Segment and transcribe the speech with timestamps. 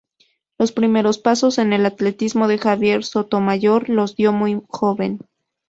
[0.57, 5.19] Los primeros pasos en el atletismo de Javier Sotomayor los dio muy joven.